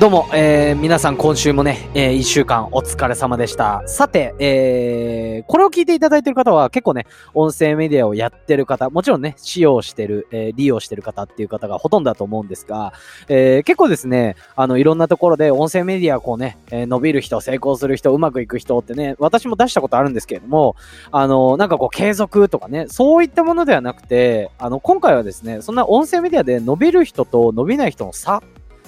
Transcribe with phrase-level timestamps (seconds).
[0.00, 3.84] どうも、えー、皆さん今週もね、えー、一週間お疲れ様でした。
[3.86, 12.92] さて、えー、これを聞いていただいている方は結構ね、音声メディアをやってる方、もちろんね、使用してる、えー、利用してる方っていう方がほとんどだと思うんですが、
[13.28, 20.74] えー、結構ですね、あの、いろんなところで音声メディアこうね、えー、伸びる人、成功する人、うまくいく人ってね、私も出したことあるんですけれども、
[21.12, 28.42] あの、なんかこう継続とかね、そういったものではなくて、あの、今回はですね、そんな音声メディアで伸びる人と伸びない人の差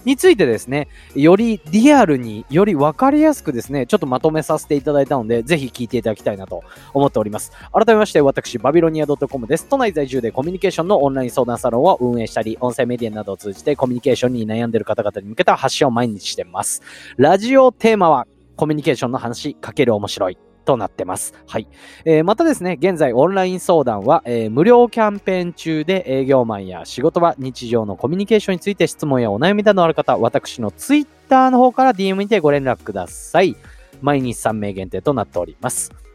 [0.06, 0.86] についてですね、
[1.16, 6.62] よりリアルに、よりわかりやすくですね、ちょっとまとめさせていただいたので、ぜひ聞いていただきたいなと
[6.94, 7.50] 思っております。
[7.72, 9.66] 改めまして、私、バビロニア .com です。
[9.66, 16.82] 都内在住でコミュニケーションのオンライン相談サロンを運営したり、音声メディアなどを通じてコミュニケーションに悩んでいる方々に向けた発信を毎日してます。
[17.16, 20.38] ラジオテーマは、コミュニケーションの話かける面白い。
[20.66, 21.32] となってます。
[21.46, 21.66] はい。
[22.04, 33.56] えー、またですね、現在オンライン相談は、えー、無料キャンペーン中で営業マンや仕事場、日常のコミュニケーションについて質問やお悩みなどある方、私の Twitter の方から DM にてご連絡ください。
[34.02, 36.05] 毎日3名限定となっております。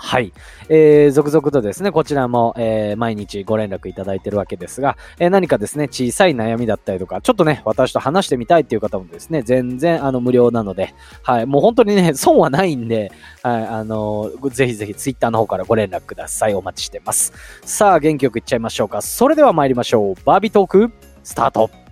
[0.00, 0.32] はい。
[0.68, 13.10] えー、続々とですね、こちらも、えー、毎日ご連絡いただいてるわけですが、えー、何かですね、小さい悩みだったりとか、ちょっとね、私と話してみたいっていう方もですね、全然、あの、無料なので、はい、もう本当にね、 損はないんで、
[13.42, 16.54] はい、あのー、ぜひぜひツイッターの方からご連絡ください。
[16.54, 17.32] お待ちしてます。
[17.64, 19.02] さあ、元気よくいっちゃいましょうか。
[19.02, 20.14] それでは参りましょう。
[20.24, 20.92] バービートーク、
[21.24, 21.87] スタート。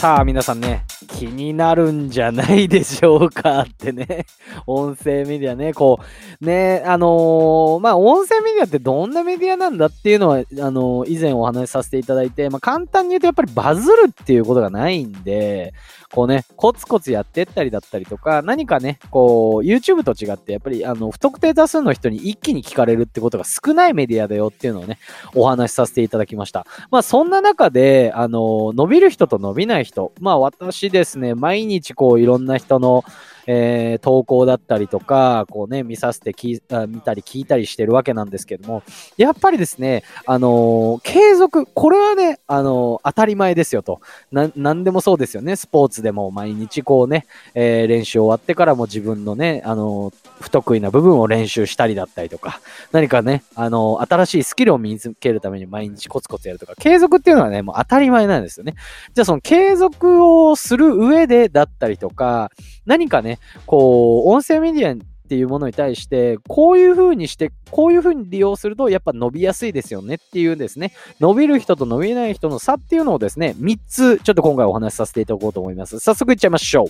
[0.00, 4.24] さあ皆さんね、気になるんじゃないでしょうかってね、
[4.66, 6.00] 音声メディアね、こ
[6.40, 15.74] う、ね、あのー、まあ、音声メディアってどんなメディアなんだっていうのは、あのー、以前お話しさせていただいて、まあ、簡単に言うとやっぱりバズるっていうことがないんで、
[16.12, 24.98] こうね、コツコツやってったりだったりとか、何かね、こう、YouTube と違って、やっぱり、あの、不特定多数の人に一気に聞かれるってことが少ないメディアだよっていうのをね、
[25.34, 26.66] お話しさせていただきました。
[26.90, 33.04] まあ、そんな中で、あの、伸びる人と伸びない人、まあ、私ですね、毎日こう、いろんな人の、
[33.46, 38.82] えー、投稿だったりとか、こうね、見させてきあ見たり聞いたりしてるわけなんですけども、
[39.16, 44.00] やっぱりですね、あのー、継続、これはね、あのー、当たり前ですよと。
[44.32, 45.56] な、なんでもそうですよね。
[45.56, 52.60] スポーツでも毎日こうね、えー、練習終わってからも自分のね、あの不得意な部分を練習したりだったりとか、
[52.92, 58.74] 何かね、あの新しいスキルを身につけるために毎日コツコツやるとか、継続っていうのはね、もう当たり前なんですよね。
[59.14, 62.50] じゃあその継続をする上でだったりとか、
[62.86, 64.96] 何かね、こう、音声メディアっ
[65.28, 76.00] ていうものに対して、こういう風にして、こういう風に利用すると、やっぱ伸びやすいですよねっていうですね、伸びる人と伸びない人の差っていうのをですね、3つ、ちょっと今回お話しさせていただこうと思います。
[76.00, 76.86] 早速いっちゃいましょう。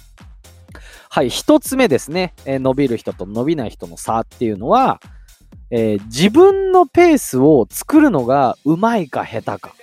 [1.11, 5.01] はい、1つ目ですね、えー、伸びる人と伸びない人の差っていうのは、
[5.71, 9.75] えー、自分のペースを作るのがうまいか下手か。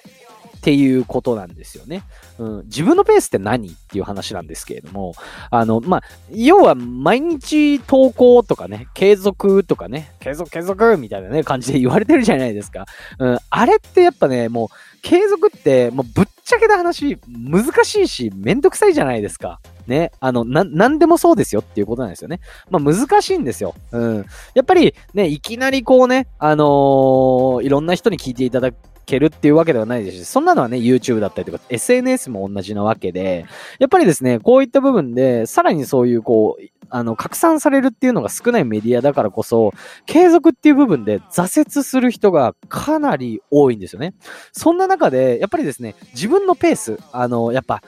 [0.68, 2.04] っていうことなんですよね。
[2.40, 5.14] うん、自分のペースって何っていう話なんですけれども、
[5.50, 12.86] あの、まあ、要は毎日投稿とかね、継続とかね、継続継続みたいなね、感じで言われてるじゃないですか。
[13.18, 14.68] うん、あれってやっぱね、もう、
[15.02, 19.62] 継続って、もうぶっちゃけた話、難しいし、めんどくさいじゃないですか。
[19.88, 22.42] ね、あの、な、なんでもそうですよっていうことなんですよね。
[22.70, 23.74] まあ難しいんですよ。
[23.94, 24.26] うん。
[24.54, 28.72] やっぱりね、いきなりこうね、あのー、いろんな人に聞いていただ
[29.08, 33.46] けるっていうわけではないですし、そんなのはね、YouTube だったりとか、SNS も同じなわけで、
[33.80, 39.72] やっぱりですね、こういった部分で、さらにそういうこう、あの、拡散されるっていうのが少ないメディアだからこそ、
[40.06, 44.14] 継続っていう部分で挫折する人がかなり多いんですよね。
[44.52, 47.82] そんな中で、やっぱりですね、自分のペース、あの、やっぱ、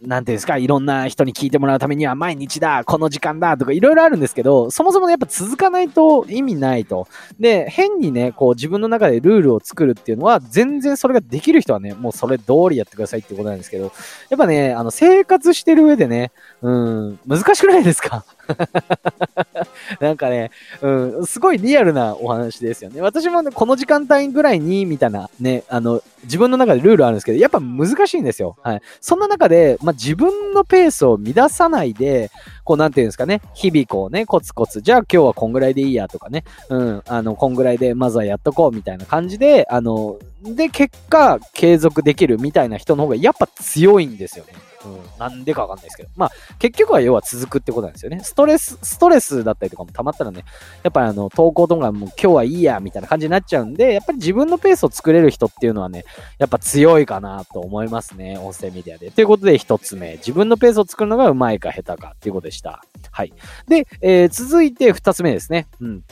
[0.00, 7.08] なんていうんですか、いろんな人に聞いてもらうためには毎日だ、この時間だとかいろいろあるんですけど、そもそもやっぱ続かないと意味ないと。
[7.40, 13.92] で、変にね、こう自分の中でルールを作るっていうのは、全然それができる人はね、もうそれ通りやってくださいってことなんですけど、
[14.30, 16.30] やっぱね、あの、生活してる上でね、
[16.62, 18.24] うん、難しくないですか？
[20.00, 20.50] なんかね、
[20.82, 23.00] うん、すごいリアルなお話ですよね。
[23.00, 28.56] 私もね、この時間帯ぐらいに、みたいなね、あの、自分の中でルールあるんですけど、やっぱ難しいんですよ。
[28.62, 28.82] はい。
[29.00, 32.30] そんな中で、まあ、自分のペースを乱さないで、
[32.64, 44.52] こう、なんていうんですかね、日々こうね、コツコツ、じゃあ今日はこんぐらいでいいやとかね、うん、あの、こんぐらいでまずはやっとこうみたいな感じで、あの、で、結果、継続できるみたいな人の方がやっぱ強いんですよね。
[44.84, 46.08] うん、なんでかわかんないですけど。
[46.16, 48.20] まあ、結局は要は続くってことなんですよね。
[48.22, 50.44] ストレス、ストレスだったりとかも溜まったらね、
[50.82, 56.04] やっぱりあの、投稿とかもう今日はいいや、みたいな感じになっちゃうんで、やっぱり自分のペースを作れる人っていうのはね、
[56.38, 58.38] やっぱ強いかなと思いますね。
[58.38, 59.10] 音声メディアで。
[59.10, 62.84] ということで一つ目、自分のペースを作るのがうまいか下手かっていうことでした。
[63.10, 63.32] はい。
[63.66, 65.66] で、えー、続いて二つ目ですね。
[65.80, 66.04] うん。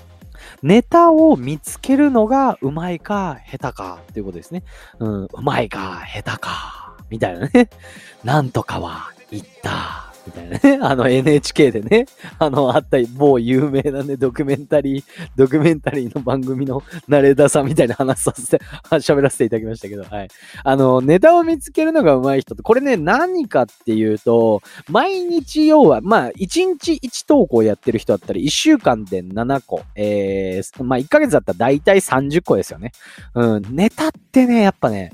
[0.62, 4.62] ネタを見つけるのがうまいか下手かっていうことですね。
[4.98, 7.68] うん、うまいか下手か、みたいなね。
[8.24, 10.06] なんとかは言った。
[10.26, 10.78] みたいなね。
[10.82, 12.06] あの NHK でね、
[12.38, 15.04] あの、あった某有名なね、ドキュメンタリー、
[15.36, 20.28] ドキュメンタリーの番組のナレーターさんみたいな話させて、喋らせていただきましたけど、はい。
[20.64, 32.92] あの、ネタを見つけるのが上手い人って、これね、何かっていうと、毎日要は、まあ、1日1投稿やってる人だったり、1週間で7個、えー、まあ、1ヶ月だったら大体30個ですよね。
[33.34, 35.12] うん、ネタってね、やっぱね、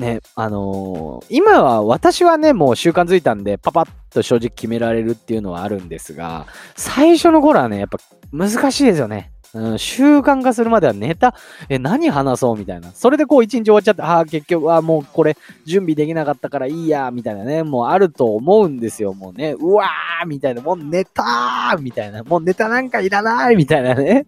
[0.00, 7.98] ね、あのー、今は私はね、もう習慣づいたんで、パパッと正直決められるっていうのはあるんですが、最初の頃はね、やっぱ
[8.32, 9.30] 難しいですよね。
[9.52, 11.34] うん、習慣化するまではネタ、
[11.68, 12.92] え、何話そうみたいな。
[12.92, 19.54] それでこう一日終わっちゃって、ああ、結局、あもうこれ準備できなかったからいいや、みたいなね、もうあると思うんですよ、もうね。
[19.58, 24.26] うわーみたいな、もうネターみたいな、もうネタなんかいらないみたいなね、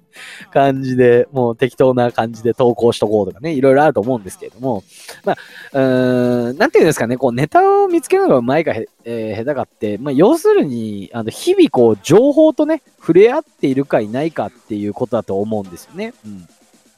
[0.52, 4.82] 感じで、もう適当な感じで投稿しとこうとかね、いろいろあると思うんですけれども、
[5.24, 5.36] まあ、
[5.72, 8.72] うーん、なんていうんですかね、こうネタを見つけるのがうまいか、
[9.04, 16.14] えー、下手かって、まあ、要するに、あの、日々こう、情報とね、触れ合っているかいないかっていうことだと思うんですよね。
[16.24, 16.48] うん。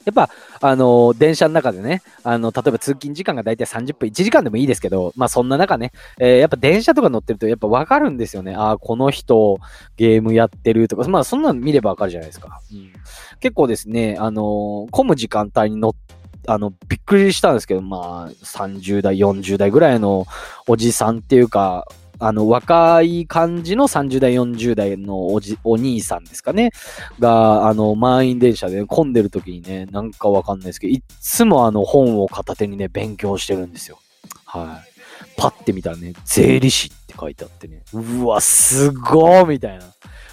[0.05, 0.29] やっぱ、
[0.61, 8.55] あのー、電車の中でね、あの、例えば通勤時間がだいたい30分、1時間でもいいですけど、まあそんな中ね、えー、やっぱ電車とか乗ってるとやっぱわかるんですよね。
[8.55, 9.57] ああ、この人
[9.97, 12.61] ゲームやってるとか、まあそんなの見ればわかるじゃないですか。
[12.71, 12.93] うん、
[13.39, 16.15] 結構ですね、あのー、混む時間帯に乗って、
[16.47, 20.25] あの、びっくりしたんですけど、まあ、30代、40代ぐらいの
[20.67, 21.87] おじさんっていうか、
[22.19, 26.71] あの、若い感じの30代、40代のおじ、お兄さんですかね。
[27.19, 33.99] が、あの、満員電車で混んでる時にね、なんかわかんないですけど、いつもあの本を片手にね、勉強してるんですよ。
[34.45, 34.95] はい。
[35.37, 39.85] パッて見たらね、税理士って書いてあってね、うわ、すごーみたいな。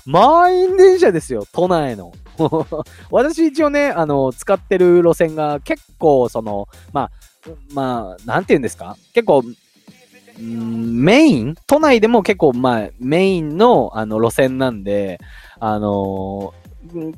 [0.05, 2.12] 満員電車ですよ、都内の。
[3.10, 7.10] 私一応ね、あの、使ってる路線が結構、その、まあ、
[7.72, 8.96] まあ、なんて言うんですか？
[9.14, 9.42] 結構、
[10.38, 11.56] メイン？
[11.66, 15.20] 都内でも結構、まあ、メインの、あの、路線なんで、
[15.60, 16.54] あの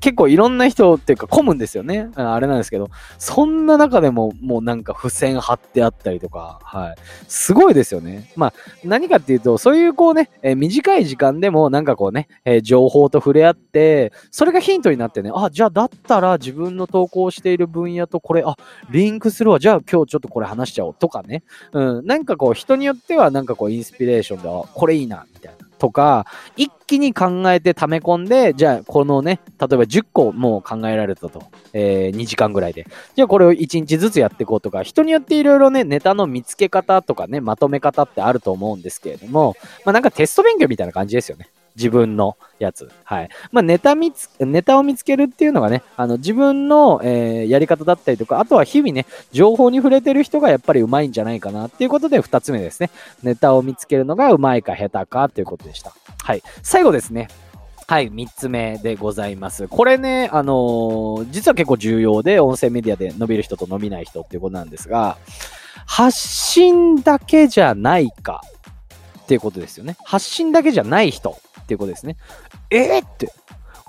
[0.00, 2.10] 結構いろんな人っていうか混むんですよね。
[2.14, 6.94] あれなんですけど、そんな中でももうなんか付箋貼ってあったりとか、はい。
[7.28, 8.30] すごいですよね。
[8.36, 18.56] まあ、何かっていうと、そういうこうね、えー、短い時間でもなんかこうね、えー、情報と触れ合って、それがヒントになってね、あ、じゃあだったら自分の投稿している分野とこれ、あ、
[18.90, 19.58] リンクするわ。
[19.58, 21.42] じゃあ今日ちょっとこれ話しちゃおうとかね。
[21.72, 25.63] うん、なんかこう人によってはなんかこうインスピレーションで、あ、これいいな、みたいな。
[25.84, 26.24] とか、
[26.56, 31.42] 一気に考えて溜め込んで、じゃあこのね、例えば10個もう考えられたと。
[31.74, 32.86] えー、2時間ぐらいで。
[33.14, 41.48] じゃあこれを1日ずつやっていこうとか、人によっていろいろね、ネタの見つけ方とかね、まとめ方ってあると思うんですけれども、まあなんかテスト勉強みたいな感じですよね。
[41.76, 42.90] 自分のやつ。
[43.04, 43.28] はい。
[43.50, 52.90] まあ、ネタ見つ、ネタを見つけるっていうのがね、あの、自分の、えー、やり方だったりとか、あとは日々ね、情報に触れてる人がやっぱり上手いんじゃないかなっていうことで、二つ目ですね。
[53.22, 55.92] ネタを見つけるのが上手いか下手かということでした。
[56.22, 56.42] はい。
[56.62, 57.28] 最後ですね。
[57.86, 59.68] はい、三つ目でございます。
[59.68, 65.18] これね、あのー、実は結構重要で、音声メディアで伸びる人と伸びない人っていうことなんですが、
[65.86, 68.40] 発信だけじゃないか
[69.24, 69.96] っていうことですよね。
[70.04, 72.16] 発信だけじゃない人っていうことですね。
[72.70, 73.32] えー、って。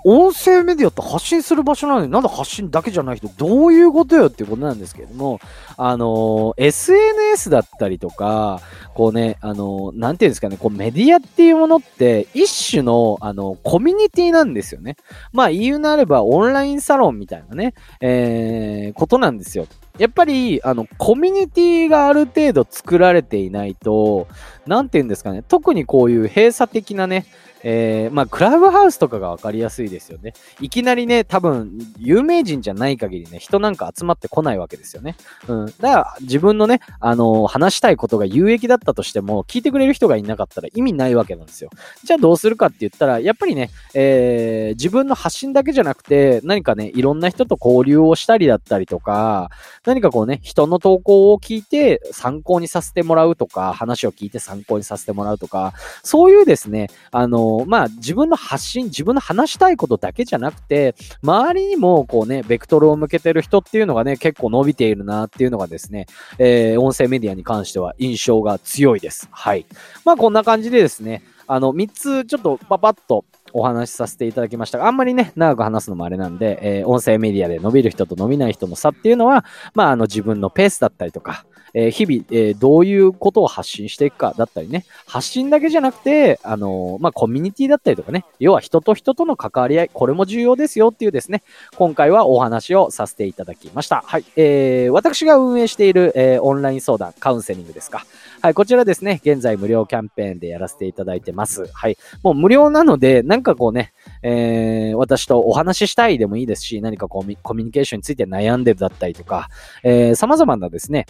[0.08, 5.40] 音声メディアって発信する場所なのになんで発信だけじゃない人どういうことよっていうことなんですけれども、
[5.76, 8.60] あのー、SNS だったりとか、
[8.94, 14.96] こうね、あのー、なんていうんですかね、こうメディアっていうものって一種の、あの、コミュニティなんですよね。
[15.32, 19.66] まあ言うなればオンラインサロンみたいなね、えー、ことなんですよ。
[19.98, 24.28] やっぱり、あの、コミュニティがある程度作られていないと、
[24.66, 27.26] なんて言うんですかね、特にこういう閉鎖的なね、
[27.62, 30.34] えー、まあ、クラブハウスとかが分かりやすいですよね。
[30.60, 35.16] いきなりね、多分、有名人じゃない限りね、人なんか集まってこないわけですよね。
[35.48, 35.66] うん。
[35.66, 41.70] だから、自分のね、あのー、話したいことが有益だったとしても、聞いてくれる人がいなかったら意味ないわけなんですよ。
[42.04, 49.50] じゃあどうするかって言ったら、やっぱりね、えー、自分の発信だけじゃなくて、何かね、いろんな人と交流をしたりだったりとか、
[49.84, 55.72] 何かこうね、人の投稿を聞いて参考にさせてもらうとか、話を聞いて参考にさせてもらうとか、
[56.02, 66.06] そういうですね、あのまあ、自分の発信、自分の話したいことだけじゃなくて、周りにもこうね、ベクトルを向けてる人っていうのがね、結構伸びているなっていうのがですね、
[66.38, 69.28] えー、音声メディアに関しては印象が強いです。
[69.30, 69.66] はい。
[70.04, 81.46] まあ、こんな感じでですね、あの、3つちょっとパパッとお話しさせていただきましたが、あんまりね、長く話すのもあれなんで、えー、音声メディアで伸びる人と伸びない人の差っていうのは、まあ、あの、自分のペースだったりとか、
[81.78, 91.42] えー日々、えーどういうことを発信していくかだったりね、発信だけじゃなくて、あのーまあ、コミュニティだったりとかね、要は人と人との関わり合い、これも重要ですよっていうですね、
[91.76, 94.02] 今回はお話をさせていただきました。
[94.06, 94.24] はい。
[94.36, 98.06] えー、私が運営している、えーオンライン相談、カウンセリングですか。
[98.40, 98.54] はい。
[98.54, 101.66] こちらですね、現在無料キャンペーンでやらせていただいてます。
[101.72, 101.96] はい。
[102.22, 103.92] もう無料なので、なんかこうね、
[104.22, 109.48] えー私とお話ししたいでもいいですし、何かコミコミュニケーションについて悩んでるだったりとか、
[109.82, 111.06] えー様々なですね、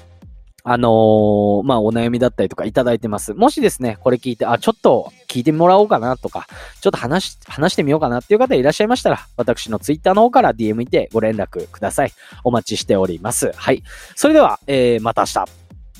[0.69, 3.35] あのーまあ、お悩みだったりとかいただいてます。
[3.35, 6.49] もしですね、これ聞いて、あ、ちょっと聞いてもらおうかなとか、
[6.81, 12.13] ちょっと話し、話してみようかなっていう方いらっしゃいましたら、私のツイッターの方から DM にてご連絡ください。
[12.43, 13.53] お待ちしております。
[13.55, 13.85] はい。
[14.17, 15.45] それでは、えーまた明日。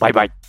[0.01, 0.46] バイバイ。